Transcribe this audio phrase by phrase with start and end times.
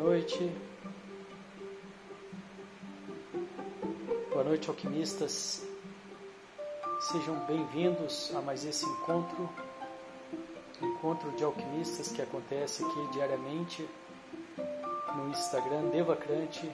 [0.00, 0.50] noite.
[4.32, 5.62] Boa noite, alquimistas.
[7.12, 9.50] Sejam bem-vindos a mais esse encontro,
[10.80, 13.86] encontro de alquimistas que acontece aqui diariamente
[15.16, 16.64] no Instagram Devacrante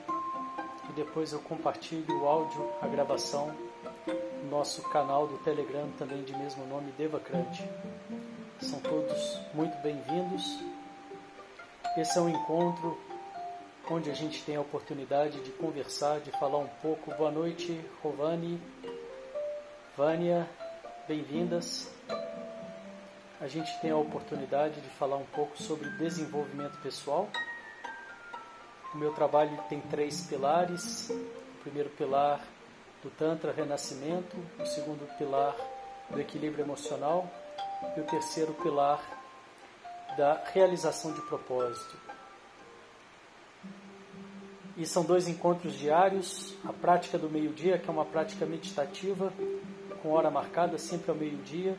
[0.89, 3.53] e depois eu compartilho o áudio, a gravação
[4.45, 7.69] no nosso canal do Telegram também de mesmo nome Devacrante.
[8.61, 10.45] São todos muito bem-vindos.
[11.97, 12.97] Esse é um encontro
[13.89, 17.15] onde a gente tem a oportunidade de conversar, de falar um pouco.
[17.15, 18.61] Boa noite, Rovani,
[19.97, 20.49] Vânia,
[21.07, 21.89] bem-vindas.
[23.41, 27.29] A gente tem a oportunidade de falar um pouco sobre desenvolvimento pessoal.
[28.93, 31.09] O meu trabalho tem três pilares.
[31.11, 32.41] O primeiro pilar
[33.03, 34.37] do Tantra, renascimento.
[34.59, 35.55] O segundo pilar
[36.11, 37.31] do equilíbrio emocional.
[37.97, 39.01] E o terceiro pilar
[40.17, 42.06] da realização de propósito.
[44.77, 49.33] E são dois encontros diários, a prática do meio-dia, que é uma prática meditativa,
[50.03, 51.79] com hora marcada, sempre ao meio-dia.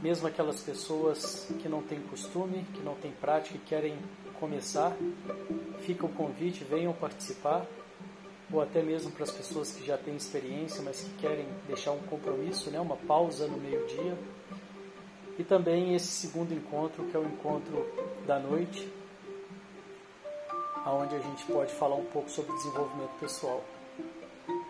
[0.00, 3.96] Mesmo aquelas pessoas que não têm costume, que não têm prática e querem
[4.40, 4.92] começar,
[5.82, 7.64] fica o convite, venham participar.
[8.52, 12.00] Ou até mesmo para as pessoas que já têm experiência, mas que querem deixar um
[12.00, 14.18] compromisso, né, uma pausa no meio-dia.
[15.38, 17.86] E também esse segundo encontro, que é o encontro
[18.26, 18.92] da noite,
[20.86, 23.62] onde a gente pode falar um pouco sobre desenvolvimento pessoal.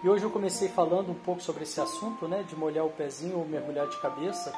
[0.03, 3.39] E hoje eu comecei falando um pouco sobre esse assunto, né, de molhar o pezinho
[3.39, 4.53] ou mergulhar de cabeça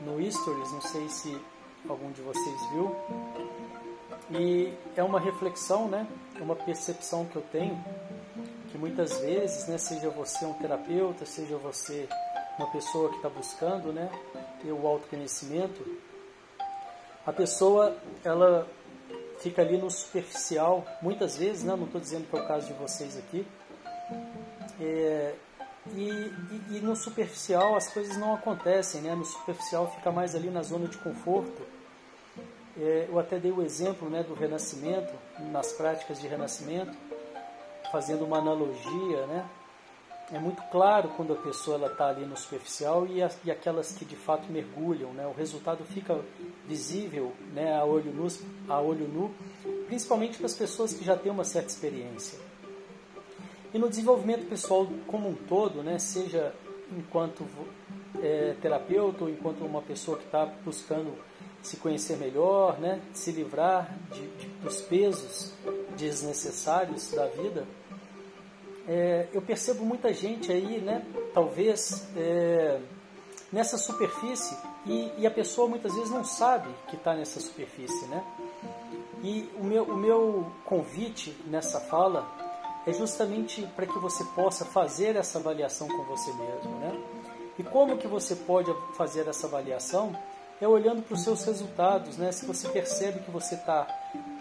[0.00, 1.40] no Stories, não sei se
[1.88, 2.94] algum de vocês viu.
[4.30, 6.06] E é uma reflexão, né,
[6.40, 7.82] uma percepção que eu tenho,
[8.70, 12.08] que muitas vezes, né, seja você um terapeuta, seja você
[12.58, 14.10] uma pessoa que está buscando, né,
[14.64, 15.86] o autoconhecimento,
[17.24, 18.66] a pessoa, ela
[19.40, 21.74] fica ali no superficial, muitas vezes, né?
[21.76, 23.46] não estou dizendo que é o caso de vocês aqui,
[24.80, 25.34] é,
[25.94, 29.14] e, e, e, no superficial as coisas não acontecem, né?
[29.14, 31.62] no superficial fica mais ali na zona de conforto.
[32.76, 35.12] É, eu até dei o exemplo né, do renascimento,
[35.50, 36.96] nas práticas de renascimento,
[37.90, 39.44] fazendo uma analogia, né?
[40.30, 44.16] É muito claro quando a pessoa está ali no superficial e, e, aquelas que de
[44.16, 45.12] fato mergulham.
[45.12, 45.26] Né?
[45.26, 46.20] O resultado fica
[46.66, 48.26] visível né, a, olho nu,
[48.68, 49.34] a olho nu,
[49.86, 52.38] principalmente para as pessoas que já têm uma certa experiência.
[53.72, 56.54] E no desenvolvimento pessoal como um todo, né, seja
[56.90, 57.46] enquanto
[58.22, 61.12] é, terapeuta ou enquanto uma pessoa que está buscando
[61.62, 65.52] se conhecer melhor, né, se livrar de, de, dos pesos
[65.96, 67.66] desnecessários da vida,
[68.88, 71.04] é, eu percebo muita gente aí, né,
[71.34, 72.80] talvez é,
[73.52, 74.56] nessa superfície
[74.86, 78.24] e, e, a pessoa muitas vezes não sabe que está nessa superfície, né?
[79.22, 82.26] E o meu, o meu convite nessa fala
[82.86, 86.98] é justamente para que você possa fazer essa avaliação com você mesmo, né?
[87.58, 90.16] E como que você pode fazer essa avaliação?
[90.60, 92.32] É olhando para os seus resultados, né?
[92.32, 93.86] Se você percebe que você está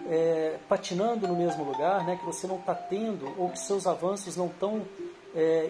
[0.09, 4.35] é, patinando no mesmo lugar, né, que você não está tendo ou que seus avanços
[4.35, 4.85] não estão
[5.35, 5.69] é,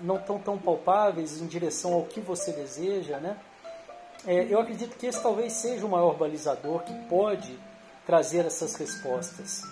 [0.00, 3.36] não tão tão palpáveis em direção ao que você deseja, né?
[4.26, 7.58] É, eu acredito que esse talvez seja o maior balizador que pode
[8.06, 9.62] trazer essas respostas.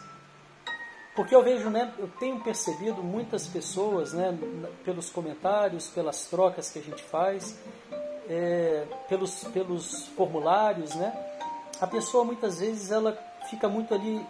[1.14, 4.36] Porque eu vejo, né, eu tenho percebido muitas pessoas, né,
[4.84, 7.58] pelos comentários, pelas trocas que a gente faz,
[8.28, 11.12] é, pelos, pelos formulários, né,
[11.80, 13.12] a pessoa muitas vezes ela
[13.50, 14.24] fica muito ali,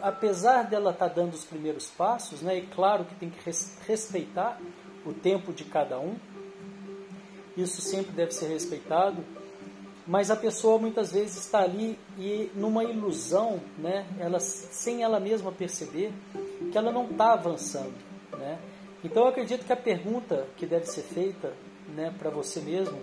[0.00, 3.38] apesar dela estar tá dando os primeiros passos, né, e claro que tem que
[3.86, 4.58] respeitar
[5.04, 6.16] o tempo de cada um,
[7.56, 9.22] isso sempre deve ser respeitado,
[10.06, 15.52] mas a pessoa muitas vezes está ali e numa ilusão, né, ela, sem ela mesma
[15.52, 16.12] perceber
[16.70, 17.94] que ela não está avançando.
[18.32, 18.58] Né?
[19.02, 21.52] Então eu acredito que a pergunta que deve ser feita
[21.94, 22.98] né, para você mesmo,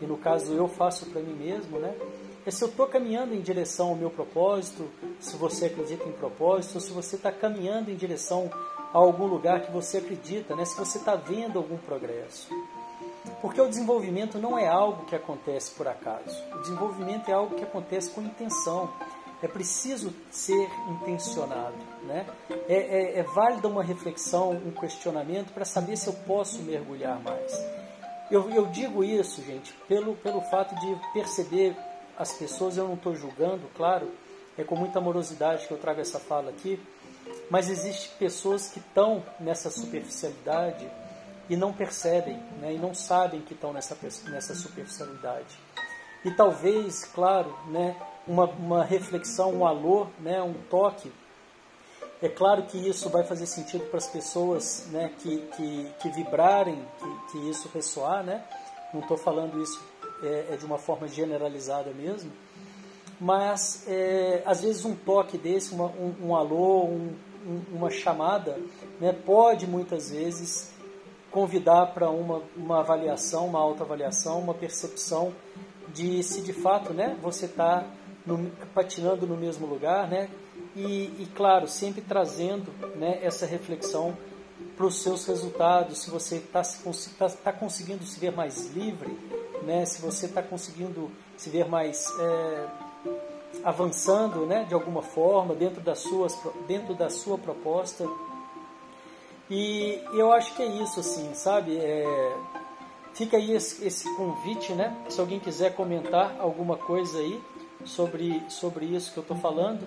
[0.00, 1.94] e no caso eu faço para mim mesmo, né,
[2.46, 4.88] é se eu estou caminhando em direção ao meu propósito,
[5.18, 8.48] se você acredita em propósito, ou se você está caminhando em direção
[8.94, 10.64] a algum lugar que você acredita, né?
[10.64, 12.48] se você está vendo algum progresso.
[13.42, 16.40] Porque o desenvolvimento não é algo que acontece por acaso.
[16.54, 18.92] O desenvolvimento é algo que acontece com intenção.
[19.42, 21.74] É preciso ser intencionado.
[22.04, 22.24] Né?
[22.68, 27.52] É, é, é válida uma reflexão, um questionamento para saber se eu posso mergulhar mais.
[28.30, 31.76] Eu, eu digo isso, gente, pelo, pelo fato de perceber
[32.18, 34.10] as pessoas, eu não estou julgando, claro,
[34.56, 36.80] é com muita amorosidade que eu trago essa fala aqui,
[37.50, 40.88] mas existem pessoas que estão nessa superficialidade
[41.48, 43.96] e não percebem, né, e não sabem que estão nessa,
[44.30, 45.58] nessa superficialidade.
[46.24, 47.94] E talvez, claro, né,
[48.26, 51.12] uma, uma reflexão, um alô, né, um toque.
[52.20, 56.82] É claro que isso vai fazer sentido para as pessoas né, que, que, que vibrarem,
[56.98, 58.42] que, que isso ressoar, né?
[58.92, 59.78] Não estou falando isso
[60.22, 62.30] é, é, de uma forma generalizada mesmo,
[63.20, 67.14] mas é, às vezes um toque desse, uma, um, um alô, um,
[67.46, 68.58] um, uma chamada,
[69.00, 70.72] né, pode muitas vezes
[71.30, 75.32] convidar para uma, uma avaliação, uma autoavaliação, uma percepção
[75.94, 77.84] de se de fato né, você está
[78.74, 80.28] patinando no mesmo lugar, né,
[80.74, 84.16] e, e claro, sempre trazendo né, essa reflexão
[84.76, 86.62] para os seus resultados, se você está
[87.18, 89.16] tá, tá conseguindo se ver mais livre,
[89.66, 92.66] né, se você está conseguindo se ver mais é,
[93.64, 98.06] avançando né, de alguma forma dentro, das suas, dentro da sua proposta,
[99.50, 101.76] e eu acho que é isso, assim, sabe?
[101.78, 102.36] É,
[103.14, 104.96] fica aí esse, esse, convite, né?
[105.08, 107.40] Se alguém quiser comentar alguma coisa aí
[107.84, 109.86] sobre, sobre isso que eu estou falando,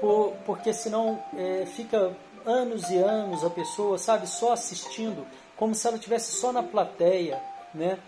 [0.00, 2.16] por, porque senão é, fica
[2.46, 7.42] anos e anos a pessoa, sabe, só assistindo, como se ela estivesse só na plateia,
[7.74, 7.98] né?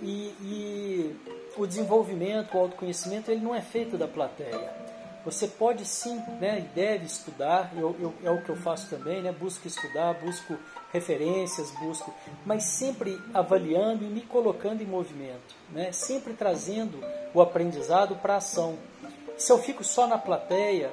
[0.00, 1.16] E, e
[1.56, 4.82] o desenvolvimento, o autoconhecimento, ele não é feito da plateia.
[5.24, 9.22] Você pode sim, né, e deve estudar, eu, eu, é o que eu faço também,
[9.22, 10.56] né, busco estudar, busco
[10.92, 12.12] referências, busco,
[12.44, 16.98] mas sempre avaliando e me colocando em movimento, né, sempre trazendo
[17.32, 18.76] o aprendizado para a ação.
[19.38, 20.90] Se eu fico só na plateia,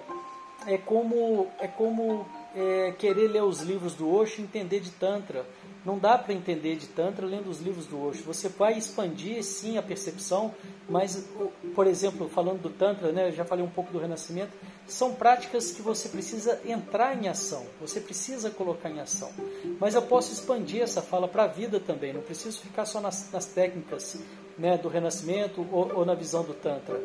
[0.67, 2.25] é como, é como
[2.55, 5.45] é, querer ler os livros do Osho e entender de Tantra.
[5.85, 8.23] Não dá para entender de Tantra lendo os livros do Osho.
[8.23, 10.53] Você vai expandir, sim, a percepção,
[10.89, 11.25] mas,
[11.73, 14.51] por exemplo, falando do Tantra, né, já falei um pouco do Renascimento,
[14.87, 19.31] são práticas que você precisa entrar em ação, você precisa colocar em ação.
[19.79, 23.31] Mas eu posso expandir essa fala para a vida também, não preciso ficar só nas,
[23.31, 24.17] nas técnicas
[24.57, 26.99] né, do Renascimento ou, ou na visão do Tantra.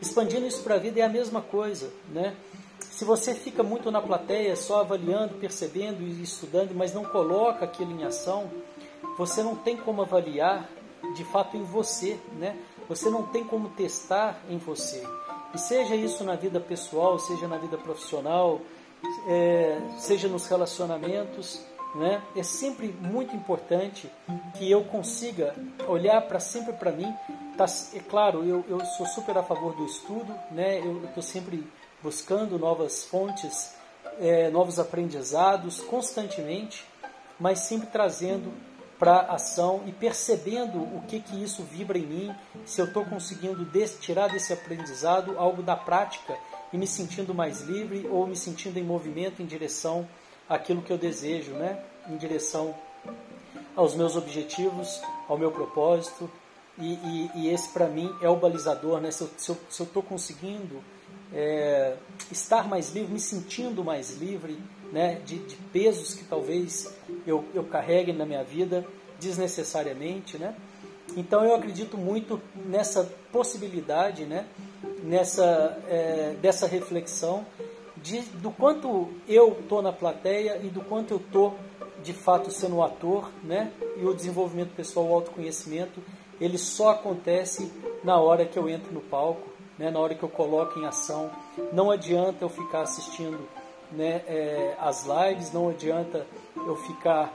[0.00, 2.34] Expandindo isso para a vida é a mesma coisa, né?
[2.80, 7.92] Se você fica muito na plateia, só avaliando, percebendo e estudando, mas não coloca aquilo
[7.92, 8.50] em ação,
[9.16, 10.68] você não tem como avaliar
[11.14, 12.56] de fato em você, né?
[12.88, 15.02] Você não tem como testar em você.
[15.54, 18.60] E seja isso na vida pessoal, seja na vida profissional,
[19.26, 22.22] é, seja nos relacionamentos, né?
[22.36, 24.10] É sempre muito importante
[24.56, 25.54] que eu consiga
[25.88, 27.12] olhar para sempre para mim.
[27.56, 30.78] Tá, é claro, eu, eu sou super a favor do estudo, né?
[30.78, 31.64] Eu estou sempre
[32.02, 33.74] buscando novas fontes,
[34.18, 36.84] é, novos aprendizados constantemente,
[37.38, 38.52] mas sempre trazendo
[38.98, 42.34] para ação e percebendo o que que isso vibra em mim,
[42.66, 46.36] se eu estou conseguindo des tirar desse aprendizado algo da prática
[46.70, 50.06] e me sentindo mais livre ou me sentindo em movimento em direção
[50.46, 51.82] àquilo que eu desejo, né?
[52.10, 52.74] Em direção
[53.74, 56.30] aos meus objetivos, ao meu propósito
[56.78, 59.10] e, e, e esse para mim é o balizador, né?
[59.10, 60.84] Se eu estou conseguindo
[61.32, 61.94] é,
[62.30, 64.58] estar mais livre, me sentindo mais livre
[64.92, 66.92] né, de, de, pesos que talvez
[67.26, 68.84] eu, eu carregue na minha vida
[69.18, 70.38] desnecessariamente.
[70.38, 70.54] Né?
[71.16, 74.46] Então eu acredito muito nessa possibilidade, né,
[75.02, 77.46] nessa, é, dessa reflexão
[78.02, 81.56] de, do quanto eu estou na plateia e do quanto eu estou
[82.02, 83.72] de fato sendo um ator, né?
[83.98, 86.02] E o desenvolvimento pessoal, o autoconhecimento,
[86.40, 87.70] ele só acontece
[88.02, 89.46] na hora que eu entro no palco,
[89.80, 91.30] né, na hora que eu coloco em ação.
[91.72, 93.40] Não adianta eu ficar assistindo
[93.90, 97.32] né, é, as lives, não adianta eu ficar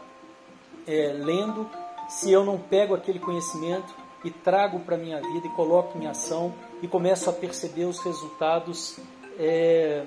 [0.87, 1.67] é, lendo
[2.07, 3.91] se eu não pego aquele conhecimento
[4.23, 7.99] e trago para a minha vida e coloco em ação e começo a perceber os
[7.99, 8.99] resultados
[9.39, 10.03] é,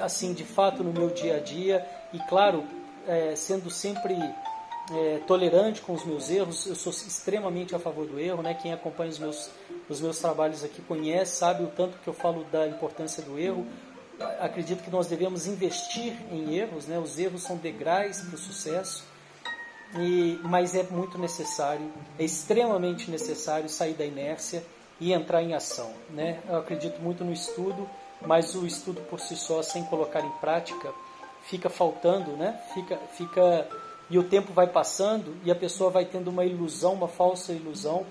[0.00, 2.64] assim de fato no meu dia a dia e claro
[3.06, 4.14] é, sendo sempre
[4.90, 8.54] é, tolerante com os meus erros, eu sou extremamente a favor do erro, né?
[8.54, 9.50] Quem acompanha os meus,
[9.88, 13.66] os meus trabalhos aqui conhece, sabe o tanto que eu falo da importância do erro.
[14.40, 16.98] Acredito que nós devemos investir em erros, né?
[16.98, 19.04] Os erros são degraus para o sucesso,
[19.98, 24.64] e, mas é muito necessário, é extremamente necessário sair da inércia
[25.00, 26.40] e entrar em ação, né?
[26.48, 27.88] Eu acredito muito no estudo,
[28.24, 30.92] mas o estudo por si só, sem colocar em prática,
[31.42, 32.60] fica faltando, né?
[32.72, 33.68] Fica, fica
[34.08, 38.06] e o tempo vai passando e a pessoa vai tendo uma ilusão, uma falsa ilusão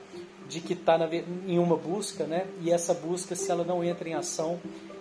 [0.52, 1.00] de que está
[1.48, 2.46] em uma busca, né?
[2.62, 4.60] E essa busca, se ela não entra em ação,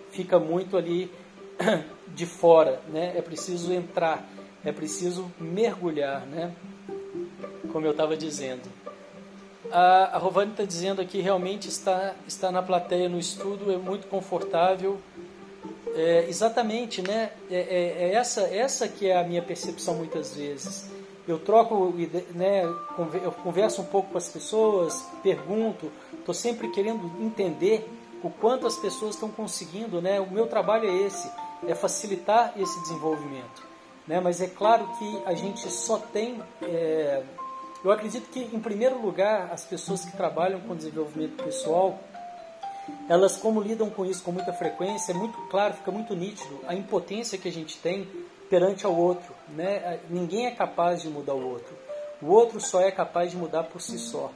[0.09, 1.11] fica muito ali
[2.07, 3.11] de fora, né?
[3.17, 4.25] É preciso entrar,
[4.63, 6.55] é preciso mergulhar, né?
[7.69, 8.63] Como eu estava dizendo.
[9.69, 14.07] A, a Rovani está dizendo aqui realmente está está na plateia no estudo, é muito
[14.07, 15.01] confortável.
[15.93, 17.31] É, exatamente, né?
[17.49, 20.89] É, é, é, essa essa que é a minha percepção muitas vezes
[21.27, 21.93] eu troco,
[22.33, 22.63] né,
[23.23, 27.87] eu converso um pouco com as pessoas, pergunto, estou sempre querendo entender
[28.23, 30.19] o quanto as pessoas estão conseguindo, né?
[30.19, 31.29] O meu trabalho é esse,
[31.67, 33.63] é facilitar esse desenvolvimento,
[34.07, 34.19] né?
[34.19, 37.23] Mas é claro que a gente só tem, é...
[37.83, 41.99] eu acredito que em primeiro lugar as pessoas que trabalham com desenvolvimento pessoal,
[43.09, 46.75] elas como lidam com isso com muita frequência, é muito claro, fica muito nítido a
[46.75, 48.07] impotência que a gente tem
[48.51, 50.01] perante ao outro, né?
[50.09, 51.73] Ninguém é capaz de mudar o outro.
[52.21, 54.29] O outro só é capaz de mudar por si só.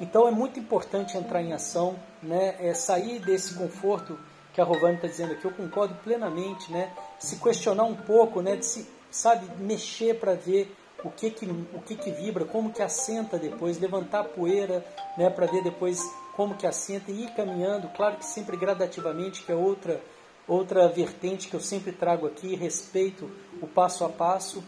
[0.00, 2.56] Então é muito importante entrar em ação, né?
[2.58, 4.18] É sair desse conforto
[4.54, 5.44] que a Rovani está dizendo aqui.
[5.44, 6.90] Eu concordo plenamente, né?
[7.18, 8.56] Se questionar um pouco, né?
[8.56, 10.74] De se, sabe, mexer para ver
[11.04, 14.82] o que que, o que que vibra, como que assenta depois, levantar a poeira,
[15.18, 15.28] né?
[15.28, 16.00] Para ver depois
[16.34, 17.88] como que assenta e ir caminhando.
[17.88, 20.00] Claro que sempre gradativamente, que é outra
[20.48, 24.62] outra vertente que eu sempre trago aqui, respeito o passo a passo,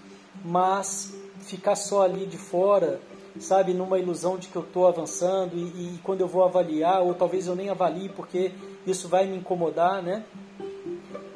[0.45, 3.01] mas ficar só ali de fora
[3.41, 7.15] sabe, numa ilusão de que eu estou avançando e, e, quando eu vou avaliar, ou
[7.15, 8.53] talvez eu nem avalie porque
[8.87, 10.25] isso vai me incomodar, né?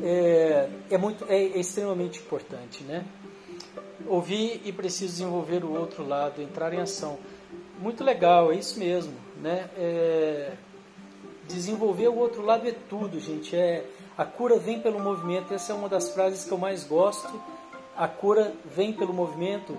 [0.02, 3.04] É, é muito, é, é extremamente importante, né?
[4.06, 7.18] Ouvir e preciso desenvolver o outro lado, entrar em ação.
[7.78, 9.68] Muito legal, é isso mesmo, né?
[9.76, 10.52] É,
[11.52, 13.54] desenvolver o outro lado é tudo, gente.
[13.54, 13.84] É
[14.16, 15.54] a cura vem pelo movimento.
[15.54, 17.32] Essa é uma das frases que eu mais gosto.
[17.96, 19.76] A cura vem pelo movimento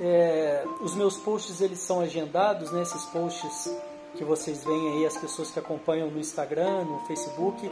[0.00, 2.82] é, os meus posts eles são agendados, né?
[2.82, 3.70] Esses posts
[4.16, 7.70] que vocês veem aí, as pessoas que acompanham no Instagram, no Facebook.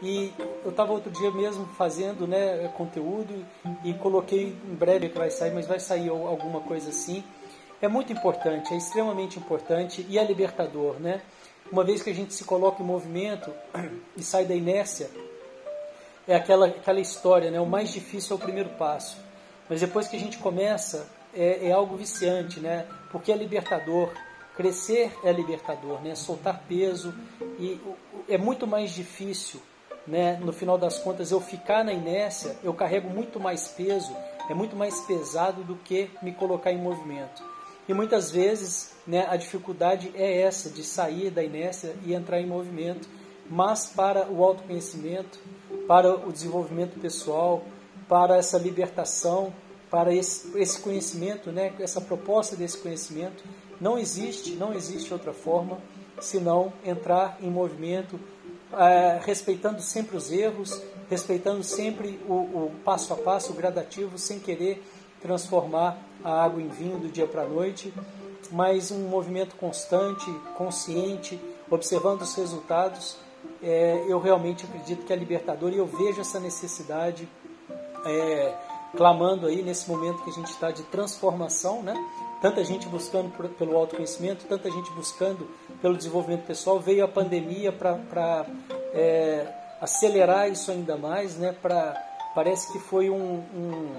[0.00, 0.32] E
[0.64, 3.44] eu estava outro dia mesmo fazendo né, conteúdo
[3.84, 7.24] e coloquei em breve que vai sair, mas vai sair alguma coisa assim.
[7.80, 11.22] É muito importante, é extremamente importante e é libertador, né?
[11.70, 13.52] Uma vez que a gente se coloca em movimento
[14.16, 15.10] e sai da inércia,
[16.26, 17.60] é aquela, aquela história, né?
[17.60, 19.16] O mais difícil é o primeiro passo.
[19.68, 22.86] Mas depois que a gente começa, é, é algo viciante, né?
[23.10, 24.10] Porque é libertador.
[24.56, 26.14] Crescer é libertador, né?
[26.14, 27.12] Soltar peso
[27.58, 27.80] e
[28.28, 29.60] é muito mais difícil,
[30.06, 30.38] né?
[30.40, 34.14] No final das contas, eu ficar na inércia, eu carrego muito mais peso,
[34.48, 37.53] é muito mais pesado do que me colocar em movimento.
[37.88, 39.26] E muitas vezes, né?
[39.28, 43.08] A dificuldade é essa de sair da inércia e entrar em movimento.
[43.48, 45.38] Mas para o autoconhecimento,
[45.86, 47.62] para o desenvolvimento pessoal,
[48.08, 49.52] para essa libertação,
[49.90, 53.44] para esse, esse conhecimento, né, essa proposta desse conhecimento.
[53.80, 55.78] Não existe, não existe outra forma
[56.20, 58.18] senão entrar em movimento,
[58.72, 64.38] é, respeitando sempre os erros, respeitando sempre o, o, passo a passo, o gradativo, sem
[64.40, 64.82] querer
[65.24, 67.92] transformar a água em vinho do dia para a noite,
[68.52, 71.40] mas um movimento constante, consciente,
[71.70, 73.16] observando os resultados.
[73.62, 77.26] É, eu realmente acredito que é libertador e eu vejo essa necessidade.
[78.04, 78.54] É,
[78.94, 81.94] clamando aí nesse momento que a gente está de transformação, né?
[82.40, 85.48] Tanta gente buscando por, pelo autoconhecimento, tanta gente buscando
[85.80, 86.78] pelo desenvolvimento pessoal.
[86.78, 88.46] Veio a pandemia para
[88.92, 89.48] é,
[89.80, 91.56] acelerar isso ainda mais, né?
[91.60, 91.94] Pra,
[92.34, 93.96] parece que foi um, um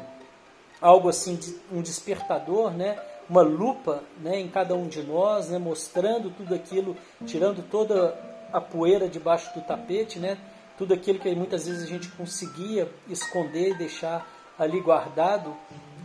[0.85, 1.39] algo assim,
[1.71, 2.99] um despertador, né?
[3.27, 4.39] Uma lupa, né?
[4.39, 5.57] Em cada um de nós, né?
[5.57, 8.15] Mostrando tudo aquilo, tirando toda
[8.53, 10.37] a poeira debaixo do tapete, né?
[10.77, 14.27] Tudo aquilo que muitas vezes a gente conseguia esconder e deixar
[14.59, 15.55] ali guardado,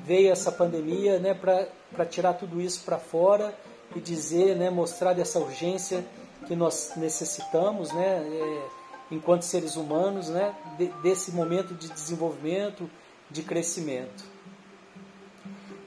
[0.05, 3.55] veio essa pandemia né, para tirar tudo isso para fora
[3.95, 6.05] e dizer, né, mostrar essa urgência
[6.47, 12.91] que nós necessitamos, né, é, enquanto seres humanos, né, de, desse momento de desenvolvimento,
[13.31, 14.25] de crescimento.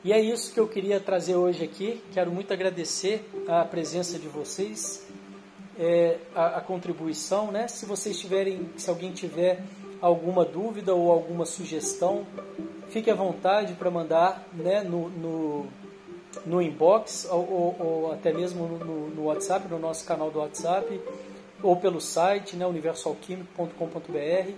[0.04, 2.04] E é isso que eu queria trazer hoje aqui.
[2.12, 5.08] Quero muito agradecer a presença de vocês,
[5.80, 7.70] é, a, a, contribuição, né?
[7.70, 9.64] Se vocês tiverem, se alguém tiver
[10.02, 12.28] alguma dúvida ou alguma sugestão,
[12.90, 15.68] fique à vontade para mandar né, no, no,
[16.46, 21.00] no inbox ou, ou, ou, até mesmo no, no, WhatsApp, no nosso canal do WhatsApp,
[21.62, 24.52] ou pelo site né, universalquímico.com.br.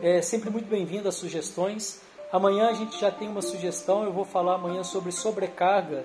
[0.00, 2.07] É sempre muito bem-vindo as sugestões.
[2.32, 6.04] Amanhã a gente já tem uma sugestão, eu vou falar amanhã sobre sobrecarga.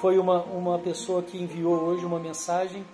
[0.00, 2.84] Foi uma, uma pessoa que enviou hoje uma mensagem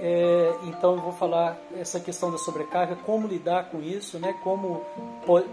[0.00, 4.32] é, então eu vou falar essa questão da sobrecarga, como lidar com isso, né?
[4.44, 4.84] como,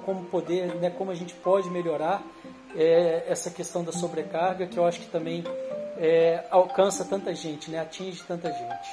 [0.05, 0.91] como poder, né?
[0.91, 2.21] como a gente pode melhorar
[2.75, 5.43] é, essa questão da sobrecarga, que eu acho que também
[5.97, 7.79] é, alcança tanta gente, né?
[7.79, 8.89] atinge tanta gente.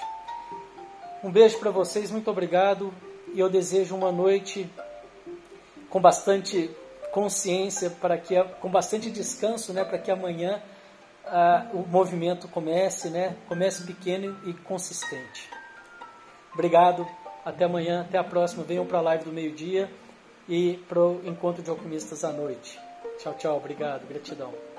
[1.23, 2.92] Um beijo para vocês, muito obrigado
[3.35, 4.69] e eu desejo uma noite
[5.90, 6.71] com bastante
[7.12, 10.61] consciência para que com bastante descanso, né, para que amanhã
[11.26, 13.37] ah, o movimento comece, né?
[13.47, 15.49] Comece pequeno e consistente.
[16.52, 17.07] Obrigado,
[17.45, 18.64] até amanhã, até a próxima.
[18.64, 19.90] Venham para a live do meio-dia
[20.49, 22.78] e para o encontro de alquimistas à noite.
[23.19, 24.72] Tchau, tchau, obrigado, gratidão.